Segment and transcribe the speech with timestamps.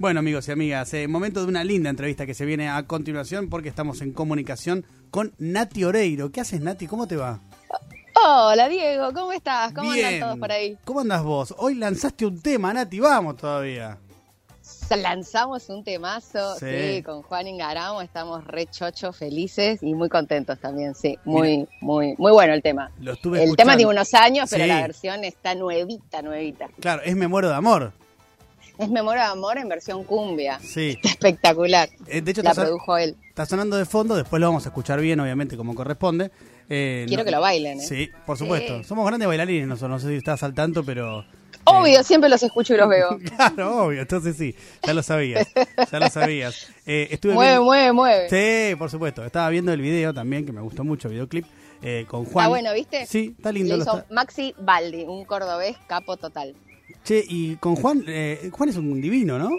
[0.00, 3.50] Bueno, amigos y amigas, eh, momento de una linda entrevista que se viene a continuación
[3.50, 6.32] porque estamos en comunicación con Nati Oreiro.
[6.32, 6.86] ¿Qué haces, Nati?
[6.86, 7.38] ¿Cómo te va?
[8.26, 9.74] Hola, Diego, ¿cómo estás?
[9.74, 10.06] ¿Cómo Bien.
[10.06, 10.78] andan todos por ahí?
[10.86, 11.54] ¿Cómo andas vos?
[11.58, 13.98] Hoy lanzaste un tema, Nati, vamos todavía.
[14.96, 16.66] Lanzamos un temazo, Sí.
[16.96, 22.14] sí, con Juan Ingaramo, estamos re chochos, felices y muy contentos también, sí, muy, muy,
[22.16, 22.90] muy bueno el tema.
[23.00, 23.56] Lo estuve El escuchando.
[23.70, 24.68] tema tiene unos años, pero Sí.
[24.68, 26.68] la versión está nuevita, nuevita.
[26.80, 27.92] Claro, es Me muero de amor.
[28.80, 30.58] Es Memoria de Amor en versión cumbia.
[30.60, 30.90] Sí.
[30.96, 31.88] Está espectacular.
[32.06, 33.16] Eh, de hecho, La produjo él.
[33.28, 36.30] está sonando de fondo, después lo vamos a escuchar bien, obviamente, como corresponde.
[36.68, 37.86] Eh, Quiero no- que lo bailen, ¿eh?
[37.86, 38.78] Sí, por supuesto.
[38.78, 38.84] Sí.
[38.84, 41.24] Somos grandes bailarines nosotros, no sé si estás al tanto, pero...
[41.64, 43.18] Obvio, siempre los escucho y los veo.
[43.36, 45.46] Claro, obvio, entonces sí, ya lo sabías,
[45.92, 46.68] ya lo sabías.
[46.86, 48.70] Eh, estuve mueve, viendo- mueve, mueve.
[48.70, 49.24] Sí, por supuesto.
[49.24, 51.44] Estaba viendo el video también, que me gustó mucho, el videoclip,
[51.82, 52.44] eh, con Juan.
[52.44, 53.06] Está bueno, ¿viste?
[53.06, 53.76] Sí, está lindo.
[53.76, 56.56] Lo hizo está- Maxi Baldi, un cordobés capo total.
[57.04, 59.50] Che, y con Juan, eh, Juan es un divino, ¿no?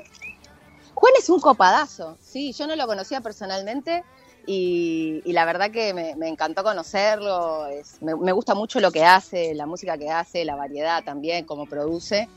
[0.93, 4.03] Juan es un copadazo, sí, yo no lo conocía personalmente
[4.45, 8.91] y, y la verdad que me, me encantó conocerlo, es- me, me gusta mucho lo
[8.91, 12.27] que hace, la música que hace, la variedad también, cómo produce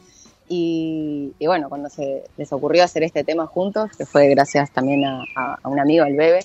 [0.49, 5.05] y, y bueno, cuando se les ocurrió hacer este tema juntos, que fue gracias también
[5.05, 6.41] a, a- a un amigo, el Bebe,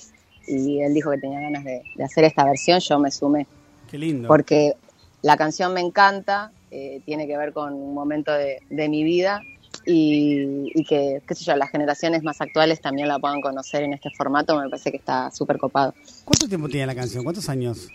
[0.47, 3.45] y él dijo que tenía ganas de, de hacer esta versión, yo me sumé
[3.89, 4.27] Qué lindo.
[4.27, 4.73] porque
[5.21, 9.41] la canción me encanta, eh, tiene que ver con un momento de, de mi vida
[9.85, 13.93] y, y que, qué sé yo, las generaciones más actuales también la puedan conocer en
[13.93, 15.93] este formato, me parece que está súper copado.
[16.25, 17.23] ¿Cuánto tiempo tiene la canción?
[17.23, 17.87] ¿Cuántos años?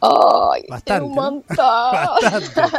[0.00, 0.64] ¡Ay!
[0.68, 1.56] Bastante, Un montón.
[2.22, 2.60] Bastante.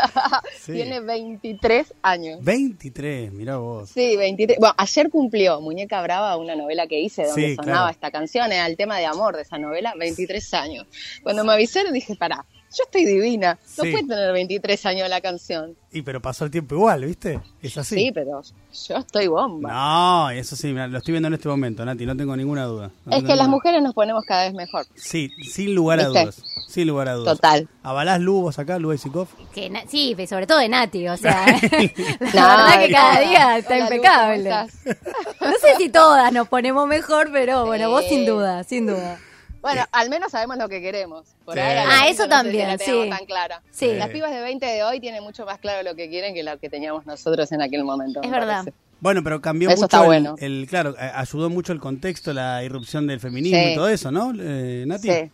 [0.60, 0.74] Sí.
[0.74, 2.44] Tiene 23 años.
[2.44, 3.90] 23, mirá vos.
[3.90, 4.60] Sí, 23.
[4.60, 7.92] Bueno, ayer cumplió Muñeca Brava, una novela que hice donde Sí, sonaba claro.
[7.92, 10.88] esta canción, era el tema de amor de esa novela, 23 años.
[11.24, 13.92] Cuando me avisaron dije, pará, yo estoy divina, no Sí.
[13.92, 15.76] puede tener 23 años la canción.
[15.92, 17.40] Y pero pasó el tiempo igual, ¿viste?
[17.62, 17.96] Es así.
[17.96, 18.42] Sí, pero
[18.88, 19.70] yo estoy bomba.
[19.72, 22.92] No, eso sí, lo estoy viendo en este momento, Nati, no tengo ninguna duda.
[23.06, 24.86] No es que las mujeres nos ponemos cada vez mejor.
[24.96, 26.20] Sí, sin lugar a ¿Viste?
[26.22, 26.44] dudas.
[26.68, 27.36] Sin lugar a dudas.
[27.36, 27.68] Total.
[27.84, 29.28] ¿Avalás Lu vos acá, Lu Isikov?
[29.54, 31.46] Que sí, y sobre todo de Nati, o sea,
[32.34, 34.50] la No, verdad que cada día está hola, impecable.
[35.42, 39.20] No sé si todas nos ponemos mejor, pero bueno, vos sin duda, sin duda.
[39.62, 41.28] Bueno, al menos sabemos lo que queremos.
[41.46, 41.60] Por Sí.
[41.60, 43.10] ahora, Ah, eso no sé si también, la sí.
[43.10, 43.62] tan clara.
[43.72, 43.94] Sí.
[43.94, 46.58] Las pibas de 20 de hoy tienen mucho más claro lo que quieren que lo
[46.60, 48.22] que teníamos nosotros en aquel momento.
[48.24, 48.64] Es verdad.
[48.66, 48.74] parece.
[49.00, 50.36] Bueno, pero cambió Eso mucho está el, bueno.
[50.40, 53.72] el- claro, eh, ayudó mucho el contexto, la irrupción del feminismo Sí.
[53.72, 54.32] y todo eso, ¿no?
[54.40, 55.10] Eh, Nati.
[55.12, 55.32] Sí.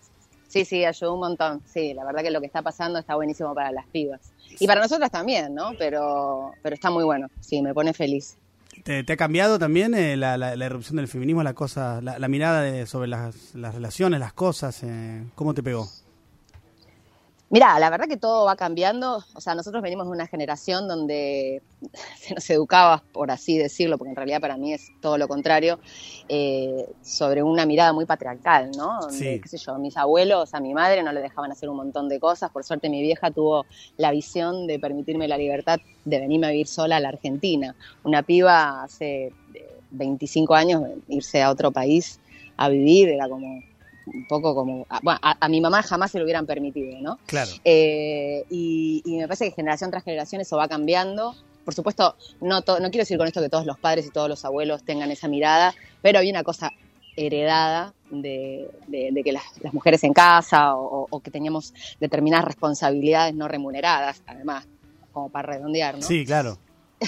[0.47, 1.61] Sí, sí, ayudó un montón.
[1.65, 4.21] Sí, la verdad que lo que está pasando está buenísimo para las pibas.
[4.59, 5.71] Y para nosotras también, ¿no?
[5.77, 7.27] Pero, pero está muy bueno.
[7.41, 8.37] Sí, me pone feliz.
[8.83, 12.27] ¿Te, ha cambiado también eh, la, la, la irrupción del feminismo, la cosa, la, la
[12.27, 14.81] mirada de- sobre las, las relaciones, las cosas?
[14.83, 15.89] eh, ¿Cómo te pegó?
[17.49, 19.23] Mira, la verdad que todo va cambiando.
[19.33, 21.61] O sea, nosotros venimos de una generación donde
[22.19, 25.79] se nos educaba, por así decirlo, porque en realidad para mí es todo lo contrario,
[26.27, 28.99] eh, sobre una mirada muy patriarcal, ¿no?
[28.99, 29.39] Donde, Sí.
[29.41, 32.19] qué sé yo, mis abuelos, a mi madre no le dejaban hacer un montón de
[32.19, 32.51] cosas.
[32.51, 33.65] Por suerte mi vieja tuvo
[33.95, 37.75] la visión de permitirme la libertad de venirme a vivir sola a la Argentina.
[38.03, 42.19] Una piba hace eh, 25 años, irse a otro país
[42.57, 43.61] a vivir, era como
[44.13, 44.85] un poco como...
[44.89, 47.19] a- bueno, a- a mi mamá jamás se lo hubieran permitido, ¿no?
[47.25, 47.51] Claro.
[47.65, 51.35] Eh, y, y me parece que generación tras generación eso va cambiando.
[51.65, 54.29] Por supuesto, no, to- no quiero decir con esto que todos los padres y todos
[54.29, 56.71] los abuelos tengan esa mirada, pero hay una cosa
[57.17, 62.45] heredada de, de- de que las, las mujeres en casa o, o- que teníamos determinadas
[62.45, 64.65] responsabilidades no remuneradas, además,
[65.11, 66.01] como para redondear, ¿no?
[66.03, 66.57] Sí, claro.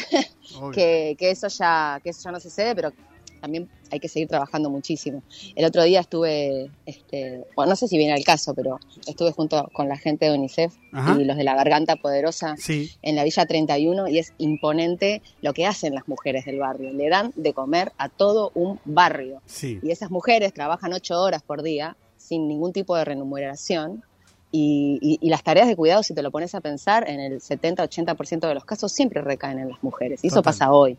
[0.73, 2.91] Que, que eso ya que eso ya no sucede pero
[3.39, 5.23] también hay que seguir trabajando muchísimo
[5.55, 9.69] el otro día estuve este bueno no sé si viene al caso pero estuve junto
[9.73, 11.17] con la gente de UNICEF Ajá.
[11.19, 15.53] y los de la Garganta Poderosa Sí, en la Villa 31 y es imponente lo
[15.53, 19.79] que hacen las mujeres del barrio le dan de comer a todo un barrio sí.
[19.81, 24.03] y esas mujeres trabajan ocho horas por día sin ningún tipo de remuneración
[24.51, 27.39] y, y- y las tareas de cuidado, si te lo pones a pensar, en el
[27.39, 30.23] 70-80% de los casos siempre recaen en las mujeres.
[30.23, 30.97] Y eso pasa hoy.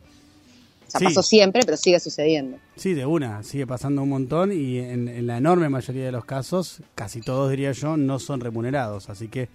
[0.90, 1.04] O sea, Sí.
[1.06, 2.58] pasó siempre, pero sigue sucediendo.
[2.76, 6.24] Sí, de una, sigue pasando un montón y en, en la enorme mayoría de los
[6.24, 9.48] casos, casi todos diría yo, no son remunerados, así que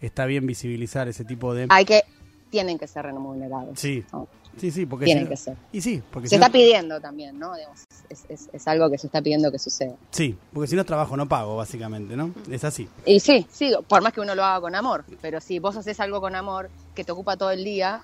[0.00, 1.66] está bien visibilizar ese tipo de...
[1.70, 2.02] Hay que,
[2.50, 3.78] tienen que ser remunerados.
[3.80, 4.28] Sí, No,
[4.58, 5.06] sí, sí, porque...
[5.06, 5.56] tienen si no- que ser.
[5.72, 7.54] Y sí, porque Se si no- está pidiendo también, ¿no?
[7.56, 7.80] Digamos,
[8.10, 9.94] es, es- es algo que se está pidiendo que suceda.
[10.10, 12.34] Sí, porque si no trabajo no pago, básicamente, ¿no?
[12.50, 12.86] Es así.
[13.06, 15.98] Y sí, sí, por más que uno lo haga con amor, pero si vos haces
[16.00, 18.02] algo con amor que te ocupa todo el día,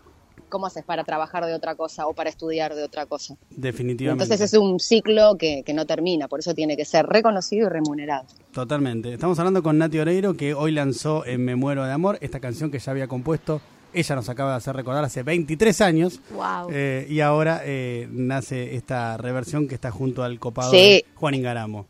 [0.49, 3.37] ¿cómo haces para trabajar de otra cosa o para estudiar de otra cosa?
[3.51, 4.25] Definitivamente.
[4.25, 7.71] Entonces es un ciclo que, que no termina, por eso tiene que ser reconocido y
[7.71, 8.25] remunerado.
[8.53, 9.13] Totalmente.
[9.15, 12.71] Estamos hablando con Nati Oreiro, que hoy lanzó en Me Muero de Amor, esta canción
[12.71, 13.61] que ya había compuesto
[13.95, 16.21] ella nos acaba de hacer recordar hace 23 años.
[16.31, 16.69] Wow.
[16.71, 20.77] Eh, y ahora eh, nace esta reversión que está junto al copado Sí.
[20.77, 21.87] de Juan Ingaramo.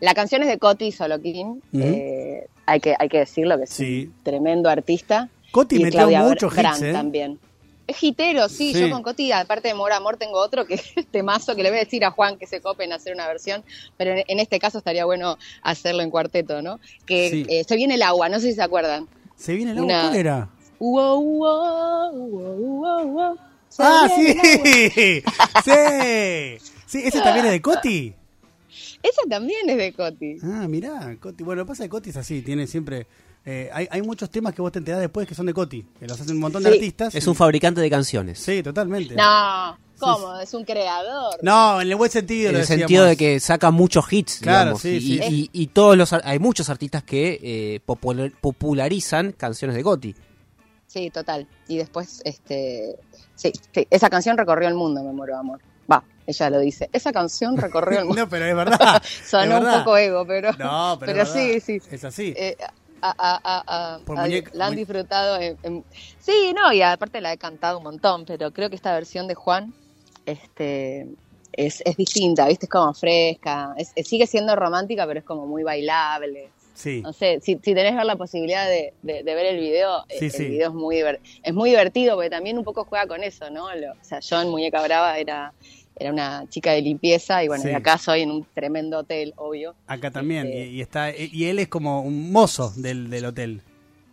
[0.00, 4.10] La canción es de Coti Soloquín, eh, hay, que, hay que decirlo, que es Sí.
[4.14, 5.30] un tremendo artista.
[5.50, 6.92] Coti y metió Claudia muchos Brand hits, ¿eh?
[6.92, 7.38] también.
[7.88, 8.80] Es hitero, sí, Sí.
[8.82, 11.78] yo con Coti, aparte de Mora Amor, tengo otro que es temazo que le voy
[11.78, 13.64] a decir a Juan que se copen a hacer una versión,
[13.96, 16.78] pero en, en este caso estaría bueno hacerlo en cuarteto, ¿no?
[17.06, 17.46] Que Sí.
[17.48, 19.08] eh, se viene el agua, no sé si se acuerdan.
[19.36, 19.86] ¿Se viene el agua?
[19.92, 20.48] Una- ¿Cuál era?
[20.78, 23.36] Uo, uo, uo, uo, uo.
[23.68, 25.22] Se ¡Ah, sí!
[25.64, 26.58] ¡Sí!
[26.86, 27.02] ¿Sí?
[27.06, 28.14] ¿Ese también es de Coti?
[29.02, 30.36] Esa también es de Coti.
[30.42, 31.42] Ah, mirá, Coti.
[31.44, 33.06] Bueno, lo que pasa es que Coti es así, tiene siempre...
[33.44, 36.06] eh, hay, hay muchos temas que vos te enterás después que son de Coti, que
[36.06, 37.14] los hacen un montón de artistas.
[37.14, 38.38] Es un fabricante de canciones.
[38.38, 39.14] Sí, totalmente.
[39.14, 40.38] No, ¿cómo?
[40.38, 41.36] Es un creador.
[41.42, 42.48] No, en el buen sentido.
[42.48, 42.80] en lo el decíamos.
[42.82, 45.20] sentido de que saca muchos hits, Claro, digamos, sí, y, sí.
[45.52, 50.14] y- y todos los ar- hay muchos artistas que eh, popular- popularizan canciones de Gotti.
[50.86, 51.46] Sí, total.
[51.68, 52.96] Y después, este,
[53.34, 55.60] sí, sí, esa canción recorrió el mundo, me muero de amor.
[55.90, 56.90] Va, ella lo dice.
[56.92, 58.22] Esa canción recorrió el mundo.
[58.22, 59.02] No, pero es verdad.
[59.02, 61.80] es Sonó un poco ego, pero, No, pero, pero es sí, sí.
[61.90, 62.34] Es así.
[62.36, 62.56] Eh,
[63.02, 63.64] a- a- a-
[63.94, 65.38] a- Por a- muñeca- la han disfrutado.
[65.40, 65.84] en- en-
[66.20, 69.34] sí, no, y aparte la he cantado un montón, pero creo que esta versión de
[69.34, 69.72] Juan
[70.26, 71.06] este,
[71.52, 72.66] es, es distinta, ¿viste?
[72.66, 73.72] Es como fresca.
[73.76, 76.50] Es- es- sigue siendo romántica, pero es como muy bailable.
[76.74, 77.00] sí.
[77.02, 80.18] No sé, si, si tenés ver la posibilidad de, de- de ver el video, eh,
[80.20, 80.44] Sí, el sí.
[80.46, 81.02] video es muy,
[81.42, 83.74] es muy divertido porque también un poco juega con eso, ¿no?
[83.74, 85.52] Lo- o sea, yo en Muñeca Brava era,
[85.98, 87.70] era una chica de limpieza y bueno, Sí.
[87.70, 89.74] y acá soy en un tremendo hotel, obvio.
[89.86, 90.46] Acá también.
[90.46, 93.62] Este- Y, y está, y él es como un mozo del, del hotel.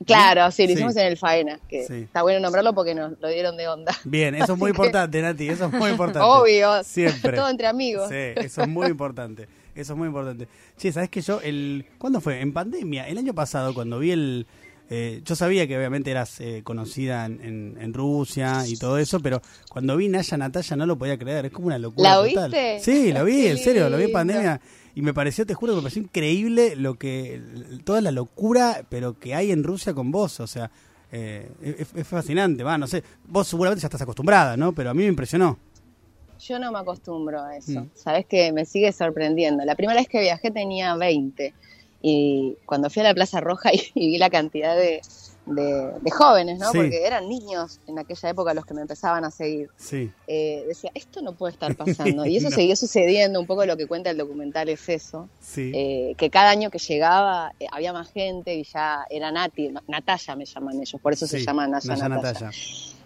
[0.05, 0.73] Claro, sí, lo Sí.
[0.73, 1.93] hicimos en el Faena, que Sí.
[2.01, 3.93] está bueno nombrarlo porque nos lo dieron de onda.
[4.03, 5.47] Bien, eso es muy que- importante, Nati.
[5.47, 6.19] Eso es muy importante.
[6.27, 7.31] Obvio, Siempre.
[7.37, 8.09] todo entre amigos.
[8.09, 9.47] Sí, eso es muy importante.
[9.73, 10.47] Eso es muy importante.
[10.77, 12.41] Che, ¿sabes que yo, el ¿cuándo fue?
[12.41, 14.47] En pandemia, el año pasado, cuando vi el...
[14.89, 19.19] eh, yo sabía que obviamente eras eh, conocida en, en- en Rusia y todo eso,
[19.19, 21.45] pero cuando vi Naya Natalia no lo podía creer.
[21.47, 22.51] Es como una locura ¿La total.
[22.51, 22.79] viste?
[22.81, 24.61] Sí, lo vi, en serio, lo vi en pandemia.
[24.93, 27.41] Y me pareció, te juro, que me pareció increíble lo que...
[27.83, 30.39] Toda la locura, pero que hay en Rusia con vos.
[30.39, 30.71] O sea,
[31.11, 32.63] eh, es, es fascinante.
[32.63, 34.73] Va, no sé, vos seguramente ya estás acostumbrada, ¿no?
[34.73, 35.57] Pero a mí me impresionó.
[36.39, 37.81] Yo no me acostumbro a eso.
[37.81, 37.89] Mm.
[37.93, 39.65] Sabes que me sigue sorprendiendo.
[39.65, 41.53] La primera vez que viajé tenía 20
[42.07, 45.02] y cuando fui a la Plaza Roja y, y vi la cantidad de,
[45.48, 46.72] de- de jóvenes, ¿no?
[46.72, 46.78] Sí.
[46.78, 49.69] Porque eran niños en aquella época los que me empezaban a seguir.
[49.78, 50.12] Sí.
[50.28, 52.25] Eh, decía, esto no puede estar pasando.
[52.25, 52.56] Y eso No.
[52.56, 53.40] siguió sucediendo.
[53.40, 55.30] Un poco lo que cuenta el documental es eso.
[55.40, 55.72] Sí.
[55.74, 60.36] Eh, que cada año que llegaba eh, había más gente y ya era Nati, Natalia
[60.36, 61.96] me llaman ellos, por eso se llama Naya.
[61.96, 62.52] Natalia.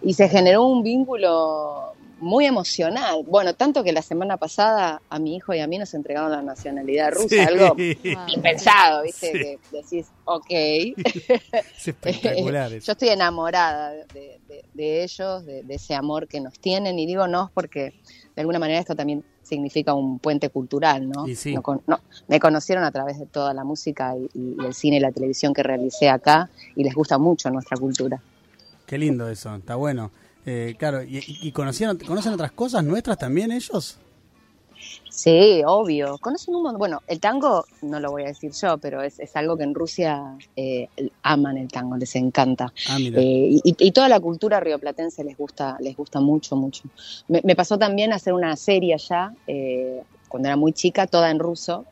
[0.01, 3.23] Y se generó un vínculo muy emocional.
[3.27, 6.41] Bueno, tanto que la semana pasada a mi hijo y a mí nos entregaron la
[6.41, 7.39] nacionalidad rusa, Sí.
[7.39, 8.27] algo Wow.
[8.35, 9.31] impensado, ¿viste?
[9.31, 9.59] Sí.
[9.71, 10.45] Que decís, ok.
[11.77, 12.71] Es espectacular.
[12.79, 17.05] Yo estoy enamorada de, de- de ellos, de, de ese amor que nos tienen, y
[17.05, 17.93] digo no porque
[18.35, 21.25] de alguna manera esto también significa un puente cultural, ¿no?
[21.35, 21.55] Sí.
[21.55, 25.11] No me conocieron a través de toda la música y, y el cine y la
[25.11, 28.21] televisión que realicé acá, y les gusta mucho nuestra cultura.
[28.85, 30.11] Qué lindo eso, está bueno.
[30.51, 33.99] Eh, claro, ¿y, y- conocieron, conocen otras cosas nuestras también ellos?
[35.11, 36.17] Sí, obvio.
[36.17, 36.79] Conocen un montón.
[36.79, 39.75] Bueno, el tango, no lo voy a decir yo, pero es, es algo que en
[39.75, 40.23] Rusia
[40.55, 40.87] eh,
[41.21, 42.73] aman el tango, les encanta.
[42.89, 43.21] Ah, mira.
[43.21, 46.83] Eh, y, y toda la cultura rioplatense les gusta, les gusta mucho, mucho.
[47.27, 51.37] Me, me pasó también hacer una serie allá, eh, cuando era muy chica, toda en
[51.37, 51.85] ruso.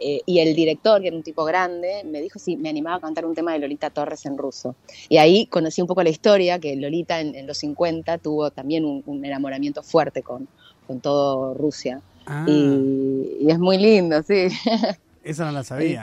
[0.00, 3.00] Eh, y el director, que era un tipo grande, me dijo si me animaba a
[3.00, 4.74] cantar un tema de Lolita Torres en ruso.
[5.08, 8.84] Y ahí conocí un poco la historia, que Lolita en, en los 50 tuvo también
[8.84, 10.48] un, un enamoramiento fuerte con,
[10.86, 12.00] con todo Rusia.
[12.26, 14.48] Ah, Y, y es muy lindo, sí.
[15.24, 16.02] esa no la sabía.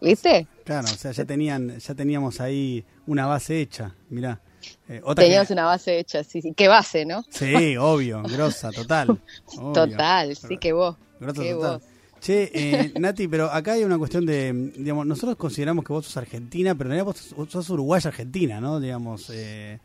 [0.00, 0.48] ¿Viste?
[0.64, 4.40] Claro, o sea, ya tenían, ya teníamos ahí una base hecha, mirá.
[4.88, 6.52] Eh, otra Teníamos que- una base hecha, sí, sí.
[6.56, 7.24] ¿Qué base, no?
[7.30, 9.08] Sí, obvio, grosa, total.
[9.58, 9.72] obvio.
[9.72, 10.96] Total, sí que vos.
[11.20, 11.54] Grosa total.
[11.56, 11.82] vos.
[12.22, 16.16] Che, eh, Nati, pero acá hay una cuestión de, digamos, nosotros consideramos que vos sos
[16.16, 18.78] argentina, pero en realidad vos sos, sos uruguaya argentina, ¿no?
[18.78, 19.80] Digamos, eh,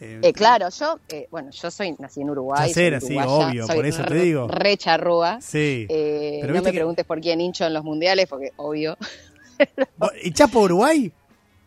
[0.00, 2.72] eh, Eh, claro, yo, eh, bueno, yo soy nací en Uruguay.
[2.72, 4.48] Sé, soy sí, obvio, soy por eso te digo.
[4.48, 5.40] Re charrúa.
[5.42, 5.86] Sí.
[5.90, 8.96] Eh, Pero no me que- preguntes por quién hincho en los mundiales, porque obvio.
[9.98, 11.12] ¿Vos ¿Echás por Uruguay?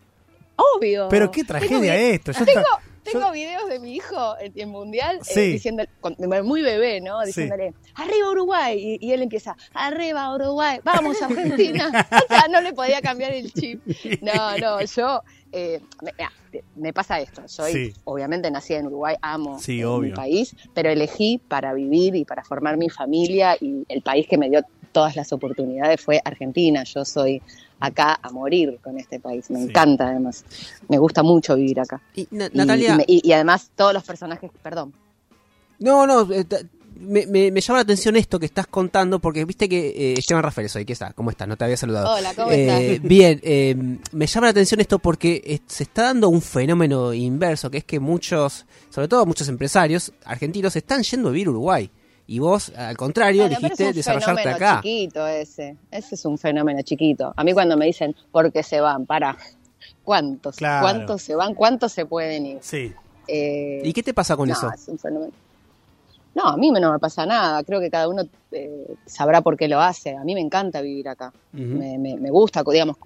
[0.76, 1.08] Obvio.
[1.10, 2.32] Pero qué tragedia esto.
[2.32, 2.66] Yo Tengo,
[3.12, 5.52] tengo yo- videos de mi hijo en, mundial eh, Sí.
[5.54, 7.20] diciendo, con- muy bebé, ¿no?
[7.22, 7.28] Sí.
[7.28, 8.98] Diciéndole, arriba Uruguay.
[9.02, 11.90] Y, y él empieza, arriba Uruguay, vamos Argentina.
[12.26, 13.82] o sea, no le podía cambiar el chip.
[14.22, 15.22] No, no, yo,
[15.52, 17.48] eh, me, mira, te- me pasa esto.
[17.48, 17.94] Soy, Sí.
[18.06, 22.78] obviamente, nacida en Uruguay, amo eh, mi país, pero elegí para vivir y para formar
[22.78, 24.62] mi familia y el país que me dio
[24.92, 26.84] todas las oportunidades fue Argentina.
[26.84, 27.42] Yo soy
[27.80, 29.50] acá a morir con este país.
[29.50, 29.66] Me Sí.
[29.66, 30.44] encanta además.
[30.90, 32.02] Me gusta mucho vivir acá.
[32.16, 34.94] Y, Na- Y- Natalia, y, me- y- y además todos los personajes, perdón.
[35.80, 36.46] no, no, eh,
[37.00, 40.42] me, me- me llama la atención esto que estás contando, porque viste que eh, Esteban
[40.42, 41.14] Rafael soy, ¿qué está?
[41.14, 41.48] ¿Cómo estás?
[41.48, 42.12] No te había saludado.
[42.16, 43.02] Hola, ¿cómo Eh, estás?
[43.08, 43.76] Bien, eh,
[44.12, 47.84] me llama la atención esto porque eh, se está dando un fenómeno inverso, que es
[47.84, 51.92] que muchos, sobre todo muchos empresarios argentinos, están yendo a vivir a Uruguay.
[52.30, 54.82] Y vos, al contrario, Bueno, pero elegiste es un desarrollarte fenómeno acá.
[54.82, 55.78] chiquito ese.
[55.90, 57.34] Ese es un fenómeno chiquito.
[57.36, 59.06] A mí cuando me dicen, ¿por qué se van?
[59.06, 59.38] Para.
[60.04, 60.58] ¿Cuántos?
[60.58, 60.84] Claro.
[60.84, 61.54] ¿Cuántos se van?
[61.54, 62.58] ¿Cuántos se pueden ir?
[62.62, 62.94] Sí.
[63.28, 64.70] Eh, ¿Y qué te pasa con no, eso?
[64.74, 65.32] es un fenómeno.
[66.36, 67.64] No, a mí no me pasa nada.
[67.64, 70.16] Creo que cada uno eh, sabrá por qué lo hace.
[70.16, 71.34] A mí me encanta vivir acá.
[71.54, 71.64] Ujú.
[71.64, 72.98] me, me- me gusta, digamos,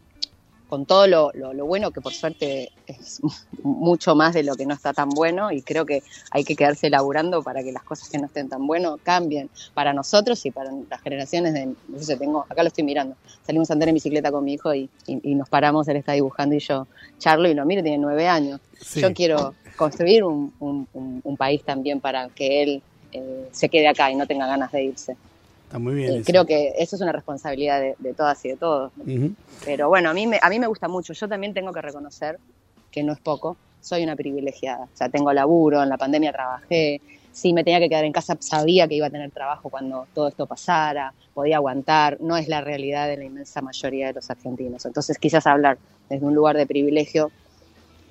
[0.71, 3.19] con todo lo, lo- lo bueno que por suerte es
[3.61, 6.01] mucho más de lo que no está tan bueno y creo que
[6.31, 9.91] hay que quedarse laburando para que las cosas que no estén tan bueno cambien para
[9.91, 13.73] nosotros y para las generaciones de, no sé, tengo, acá lo estoy mirando, salimos a
[13.73, 16.59] andar en bicicleta con mi hijo y, y- y nos paramos, él está dibujando y
[16.59, 16.87] yo
[17.19, 18.61] charlo y lo miro, tiene nueve años.
[18.79, 19.01] Sí.
[19.01, 23.89] Yo quiero construir un, un- un- un país también para que él eh, se quede
[23.89, 25.17] acá y no tenga ganas de irse.
[25.71, 26.11] Está muy bien.
[26.11, 26.25] Eh, eso.
[26.25, 28.91] creo que eso es una responsabilidad de, de todas y de todos.
[29.63, 31.13] Pero bueno, a mí, me, a mí me gusta mucho.
[31.13, 32.39] Yo también tengo que reconocer
[32.91, 33.55] que no es poco.
[33.79, 34.83] Soy una privilegiada.
[34.83, 36.99] O sea, tengo laburo, en la pandemia trabajé.
[37.31, 40.27] Si me tenía que quedar en casa, sabía que iba a tener trabajo cuando todo
[40.27, 42.17] esto pasara, podía aguantar.
[42.19, 44.85] No es la realidad de la inmensa mayoría de los argentinos.
[44.85, 45.77] Entonces, quizás hablar
[46.09, 47.31] desde un lugar de privilegio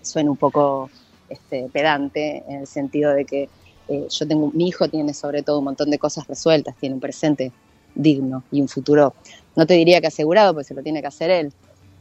[0.00, 0.88] suena un poco
[1.28, 3.50] este, pedante en el sentido de que
[3.90, 7.00] eh, yo tengo, mi hijo tiene sobre todo un montón de cosas resueltas, tiene un
[7.00, 7.52] presente
[7.94, 9.14] digno y un futuro,
[9.56, 11.52] no te diría que asegurado, porque se lo tiene que hacer él,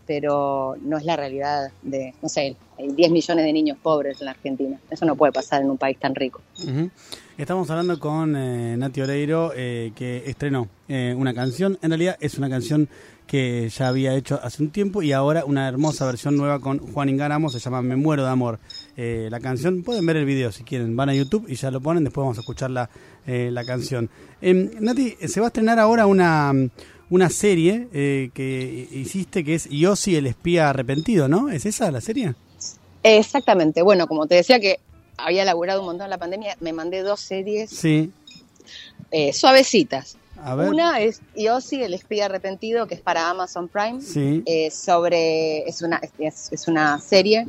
[0.09, 4.25] pero no es la realidad de, no sé, hay 10 millones de niños pobres en
[4.25, 4.79] la Argentina.
[4.89, 6.41] Eso no puede pasar en un país tan rico.
[6.63, 6.89] Ujú.
[7.37, 11.77] Estamos hablando con eh, Nati Oreiro, eh, que estrenó eh, una canción.
[11.83, 12.89] En realidad es una canción
[13.27, 17.09] que ya había hecho hace un tiempo y ahora una hermosa versión nueva con Juan
[17.09, 18.57] Ingaramo, se llama Me Muero de Amor.
[18.97, 21.81] Eh, la canción, pueden ver el video si quieren, van a YouTube y ya lo
[21.81, 22.89] ponen, después vamos a escuchar la,
[23.27, 24.09] eh, la canción.
[24.41, 26.51] Em, Nati, se va a estrenar ahora una,
[27.09, 31.49] una serie eh, que hiciste que es Yossi el espía arrepentido, ¿no?
[31.49, 32.35] ¿Es esa la serie?
[33.03, 33.81] Exactamente.
[33.81, 34.79] Bueno, como te decía que
[35.17, 38.11] había laburado un montón en la pandemia, me mandé dos series Sí.
[39.11, 40.17] eh, suavecitas.
[40.41, 40.69] A ver.
[40.69, 44.01] Una es Yossi, el espía arrepentido, que es para Amazon Prime.
[44.01, 44.43] Sí.
[44.45, 47.47] eh, sobre es una es, es una serie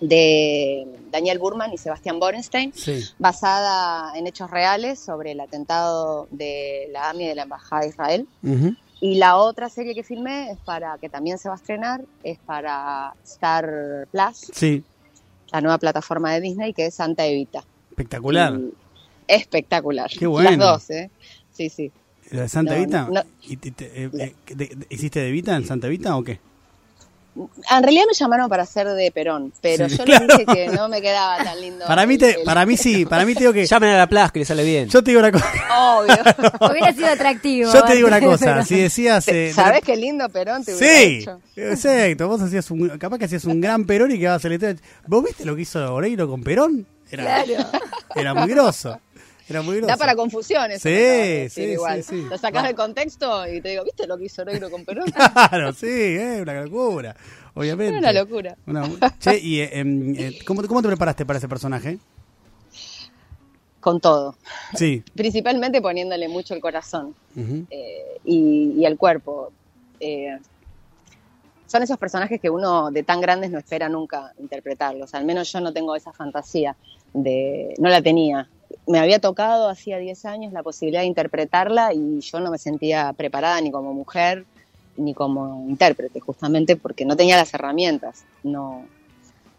[0.00, 3.04] de Daniel Burman y Sebastián Borenstein Sí.
[3.18, 8.26] basada en hechos reales sobre el atentado de la AMI de la Embajada de Israel.
[8.42, 8.74] Ujú.
[9.04, 12.38] Y la otra serie que filmé es para que también se va a estrenar es
[12.38, 14.84] para Star Plus, Sí.
[15.50, 17.64] la nueva plataforma de Disney que es Santa Evita.
[17.90, 18.54] Espectacular.
[18.54, 18.72] Y
[19.26, 20.08] espectacular.
[20.16, 20.50] Qué bueno.
[20.50, 21.10] Las dos, ¿eh?
[21.52, 21.90] Sí, sí.
[22.30, 23.08] ¿La de Santa No, Evita?
[23.10, 23.22] no.
[23.42, 26.38] ¿Y te- te- eh, eh, de- de- ¿Hiciste de Evita en Santa Evita o qué?
[27.34, 30.26] En realidad me llamaron para hacer de Perón, pero Sí, yo claro.
[30.26, 31.86] les dije que no me quedaba tan lindo.
[31.86, 33.64] Para mí, el- te, el- para mí sí, para mí te digo que...
[33.72, 34.88] Llamen a la plaza que le sale bien.
[34.90, 35.46] Yo te digo una cosa.
[35.98, 36.14] Obvio.
[36.70, 37.72] Hubiera sido atractivo.
[37.72, 38.62] Yo te digo una cosa.
[38.64, 39.26] Si decías...
[39.28, 41.40] eh, ¿Sabes qué lindo Perón te hubiera Sí, hecho?
[41.56, 42.28] exacto.
[42.28, 44.76] Vos hacías un, capaz que hacías un gran Perón y quedabas historia.
[45.06, 46.86] ¿Vos viste lo que hizo Oreiro con Perón?
[47.10, 47.68] Era, Claro.
[48.14, 48.98] era muy grosso.
[49.52, 49.88] Era muy grosso.
[49.88, 50.80] Da para confusiones.
[50.82, 52.26] Sí, sí, sí, sí.
[52.30, 55.04] Lo sacás del contexto y te digo, ¿viste lo que hizo Negro con Perón?
[55.50, 57.14] Claro, sí, eh, una locura.
[57.54, 57.98] Obviamente.
[57.98, 58.56] Una locura.
[58.66, 61.98] Una- che, y eh, em, eh, ¿cómo, ¿cómo te preparaste para ese personaje?
[63.80, 64.36] Con todo.
[64.74, 65.02] Sí.
[65.14, 69.52] Principalmente poniéndole mucho el corazón eh, y, y el cuerpo.
[70.00, 70.38] Eh,
[71.66, 75.14] son esos personajes que uno de tan grandes no espera nunca interpretarlos.
[75.14, 76.76] Al menos yo no tengo esa fantasía
[77.12, 78.48] de, no la tenía.
[78.86, 83.12] Me había tocado hacía 10 años la posibilidad de interpretarla y yo no me sentía
[83.12, 84.44] preparada ni como mujer
[84.96, 88.24] ni como intérprete, justamente porque no tenía las herramientas.
[88.42, 88.84] No,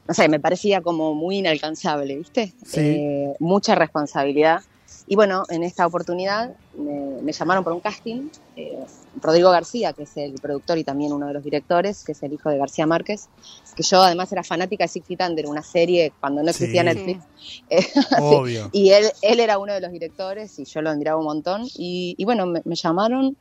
[0.07, 2.53] no sé, me parecía como muy inalcanzable, ¿viste?
[2.65, 2.79] Sí.
[2.79, 4.61] Eh, mucha responsabilidad.
[5.05, 8.29] Y bueno, en esta oportunidad me, me llamaron por un casting.
[8.55, 8.77] eh,
[9.21, 12.33] Rodrigo García, que es el productor y también uno de los directores, que es el
[12.33, 13.27] hijo de García Márquez,
[13.75, 16.87] que yo además era fanática de Six Feet Under, una serie cuando no existía Sí.
[16.87, 17.23] Netflix.
[17.69, 17.85] Eh,
[18.21, 18.69] Obvio.
[18.71, 21.63] y él, él era uno de los directores y yo lo admiraba un montón.
[21.77, 23.35] Y, y bueno, me, me llamaron.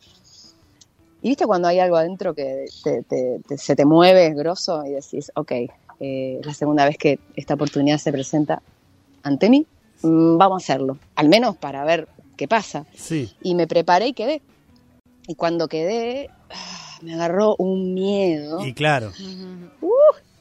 [1.23, 4.90] Y viste cuando hay algo adentro que te- te- te- se te mueve grosso y
[4.90, 5.52] decís, ok,
[6.00, 8.61] eh, es la segunda vez que esta oportunidad se presenta
[9.23, 9.64] ante mí,
[10.02, 12.85] vamos a hacerlo, al menos para ver qué pasa.
[12.94, 13.32] Sí.
[13.42, 14.42] Y me preparé y quedé.
[15.28, 18.64] Y cuando quedé, ah, me agarró un miedo.
[18.66, 19.12] Y claro.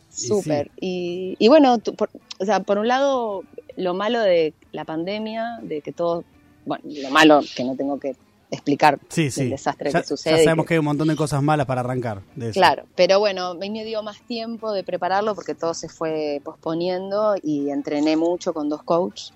[0.09, 0.71] Súper.
[0.79, 3.43] Y, y bueno, tú- por, o sea, por un lado,
[3.77, 6.23] lo malo de la pandemia, de que todo,
[6.65, 8.15] bueno, lo malo que no tengo que
[8.51, 9.43] explicar Sí, sí.
[9.43, 10.35] el desastre ya, que sucede.
[10.35, 12.59] ya y sabemos que- que hay un montón de cosas malas para arrancar de eso.
[12.59, 16.41] Claro, pero bueno, a mí me dio más tiempo de prepararlo porque todo se fue
[16.43, 19.31] posponiendo y entrené mucho con dos coaches.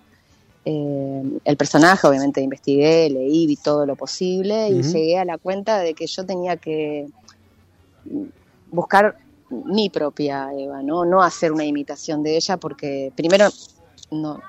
[0.68, 5.78] Eh, el personaje, obviamente, investigué, leí, vi todo lo posible y llegué a la cuenta
[5.78, 7.08] de que yo tenía que
[8.72, 9.18] buscar
[9.50, 11.06] mi propia Eva, ¿no?
[11.06, 13.48] No hacer una imitación de ella porque, primero,
[14.10, 14.42] no,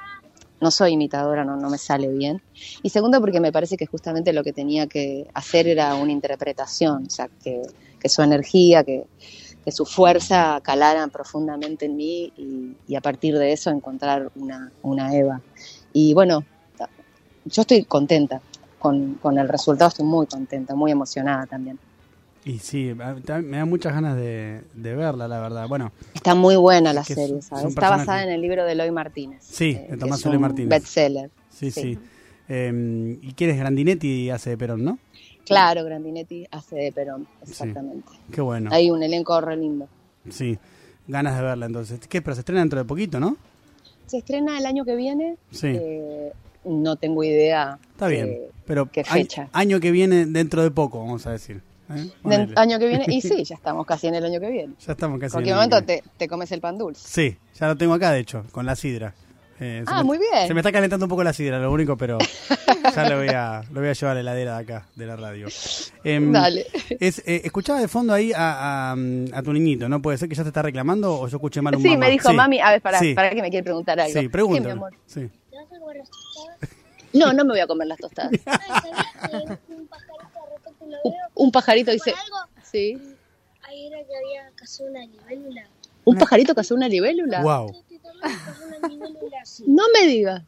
[0.60, 2.40] no soy imitadora, no, no me sale bien.
[2.82, 7.04] Y segundo, porque me parece que justamente lo que tenía que hacer era una interpretación,
[7.06, 7.62] o sea, que,
[8.00, 9.04] que su energía, que,
[9.64, 14.72] que su fuerza calaran profundamente en mí y, y a partir de eso encontrar una,
[14.82, 15.42] una Eva.
[15.98, 16.44] Y bueno,
[17.46, 18.42] yo estoy contenta
[18.78, 21.78] con, con el resultado, estoy muy contenta, muy emocionada también.
[22.44, 25.66] Y sí, me da muchas ganas de, de verla, la verdad.
[25.66, 27.64] Bueno, Está muy buena la serie, es- ¿sabes?
[27.68, 29.42] Está basada en el libro de Eloy Martínez.
[29.42, 30.68] Sí, eh, de Tomás Eloy Martínez.
[30.68, 31.30] Bestseller.
[31.48, 31.80] sí, sí.
[31.94, 31.98] Sí.
[32.50, 34.98] Eh, ¿Y quién es Grandinetti hace de Perón, no?
[35.46, 38.08] Claro, Grandinetti hace de Perón, exactamente.
[38.30, 38.68] Qué bueno.
[38.70, 39.88] Hay un elenco re lindo.
[40.28, 40.58] Sí,
[41.08, 41.98] ganas de verla entonces.
[42.06, 42.20] ¿Qué?
[42.20, 43.38] Pero se estrena dentro de poquito, ¿no?
[44.06, 45.36] Se estrena el año que viene.
[45.50, 45.68] Sí.
[45.74, 46.32] eh,
[46.64, 47.78] no tengo idea.
[47.92, 48.26] Está bien.
[48.28, 49.48] eh, Pero ¿qué fecha?
[49.52, 51.62] año que viene, dentro de poco, vamos a decir.
[51.94, 52.48] ¿eh?
[52.56, 53.04] año que viene.
[53.08, 54.74] Y sí, ya estamos casi en el año que viene.
[54.84, 55.30] Ya estamos casi.
[55.30, 57.02] En cualquier momento te, te comes el pan dulce.
[57.06, 59.14] Sí, ya lo tengo acá, de hecho, con la sidra.
[59.58, 60.46] Eh, Ah, me- muy bien.
[60.46, 62.18] Se me está calentando un poco la sidra, lo único, pero
[62.94, 65.16] ya lo voy a, lo voy a llevar a la heladera de acá, de la
[65.16, 65.48] radio.
[66.04, 66.66] Em, Dale.
[67.00, 68.96] Es, eh, escuchaba de fondo ahí a, a,
[69.32, 70.02] a tu niñito, ¿no?
[70.02, 72.00] ¿Puede ser que ya te está reclamando o yo escuché mal un Sí, mamá?
[72.06, 72.34] me dijo, Sí.
[72.36, 73.14] mami, a ver, para, Sí.
[73.14, 74.12] para que me quiere preguntar algo.
[74.12, 74.70] Sí, mi pregúntale.
[74.72, 74.92] amor.
[75.06, 75.28] Sí.
[75.50, 76.58] ¿Te vas a comer las tostadas?
[77.14, 78.32] No, no me voy a comer las tostadas.
[78.46, 78.60] Ah,
[79.30, 81.20] ¿sabías que un pajarito de repente lo Un, veo?
[81.34, 82.36] un pajarito ¿Por dice, algo?
[82.62, 82.98] sí.
[83.62, 85.66] Ahí era que había cazado una libélula.
[86.04, 87.42] ¿Un pajarito cazó una libélula?
[87.42, 87.72] Wow,
[89.66, 90.42] No me digas.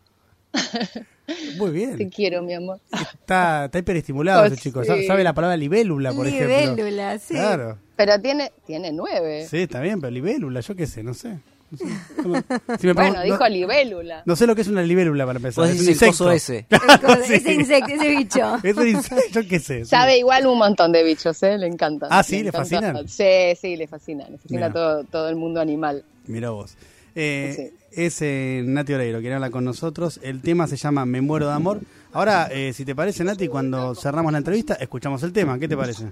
[1.59, 2.11] muy Te bien.
[2.11, 2.81] quiero, mi amor.
[2.93, 4.83] Está, está hiperestimulado Oh, ese chico.
[4.85, 5.07] sí.
[5.07, 6.75] Sabe la palabra libélula, por ejemplo.
[6.77, 7.35] Libélula, sí.
[7.35, 7.79] Claro.
[7.97, 9.47] Pero tiene, tiene nueve.
[9.49, 11.39] Sí, está bien, pero libélula, yo qué sé, no sé.
[11.71, 11.85] No sé,
[12.23, 12.37] ¿Cómo?
[12.81, 14.23] Si me Bueno, dijo no, libélula.
[14.25, 15.65] no sé lo que es una libélula para empezar.
[15.67, 16.31] Vos Es un insecto.
[16.33, 16.67] ese.
[17.27, 17.35] Sí.
[17.35, 18.57] Ese insecto, ese bicho.
[18.63, 19.85] Es un insecto, yo qué sé.
[19.85, 21.59] Sabe igual un montón de bichos, ¿eh?
[21.59, 22.07] Le encanta.
[22.11, 22.37] Ah, ¿sí?
[22.43, 22.59] ¿Le encanta.
[22.61, 23.07] fascinan?
[23.09, 23.25] Sí,
[23.61, 24.27] sí, le fascina.
[24.31, 26.05] Le fascina todo, todo el mundo animal.
[26.27, 26.75] Mira vos.
[27.19, 27.75] Eh, Sí.
[27.91, 30.21] Es eh, Nati Oreiro, quien habla con nosotros.
[30.23, 31.81] El tema se llama Me muero de amor.
[32.13, 35.59] Ahora, eh, si te parece, Nati, cuando cerramos la entrevista, escuchamos el tema.
[35.59, 36.07] ¿Qué te parece?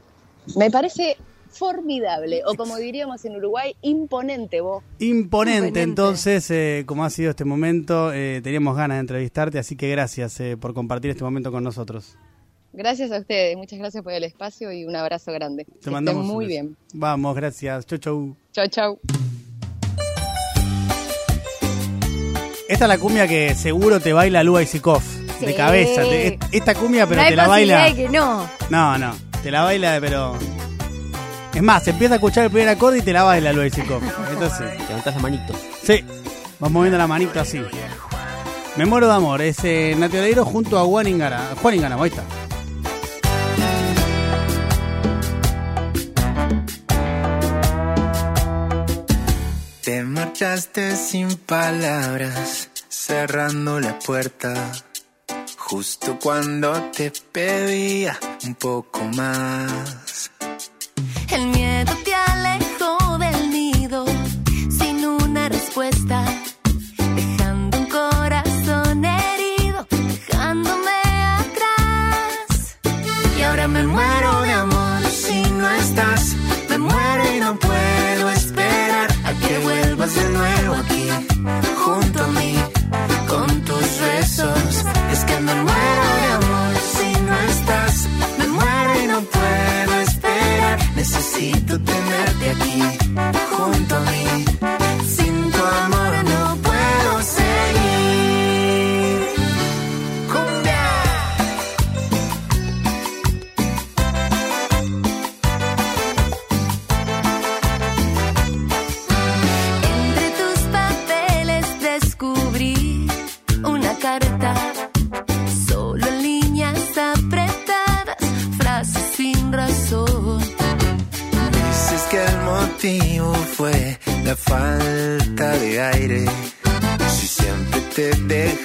[0.57, 1.17] Me parece
[1.51, 4.83] formidable, o como diríamos en Uruguay, imponente vos.
[4.99, 5.83] Imponente, Imponente.
[5.83, 10.39] entonces, eh, como ha sido este momento, eh, teníamos ganas de entrevistarte, así que gracias
[10.41, 12.17] eh, por compartir este momento con nosotros.
[12.73, 15.65] Gracias a ustedes, muchas gracias por el espacio y un abrazo grande.
[15.65, 16.77] Te Que mandamos muy bien.
[16.93, 17.87] Vamos, gracias.
[17.87, 18.37] Chau, chau.
[18.53, 19.01] Chau, chau.
[22.69, 25.03] Esta es la cumbia que seguro te baila Lua y Sikov.
[25.41, 26.03] De cabeza.
[26.03, 27.97] Te- esta cumbia, pero no hay te la posibilidad baila.
[27.97, 28.49] de que no.
[28.71, 29.15] No, no.
[29.43, 30.35] Te la baila, pero.
[31.55, 33.71] Es más, se empieza a escuchar el primer acorde y te la baila Lua y
[33.71, 34.03] Sikov.
[34.33, 34.67] Entonces.
[34.89, 35.53] Levantás la manito.
[35.85, 36.05] Sí,
[36.59, 37.61] vas moviendo la manito así.
[38.77, 41.41] Me muero de amor, es eh, Nati Oreiro junto a Juan Ingara.
[41.63, 42.23] Juan Ingara, ahí está.
[50.27, 54.73] Marchaste sin palabras, cerrando la puerta.
[55.57, 60.06] Justo cuando te pedía un poco más.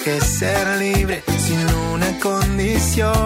[0.04, 1.58] Dejé ser libre sin
[1.92, 3.21] una condición.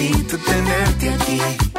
[0.00, 1.69] necesito tenerte aquí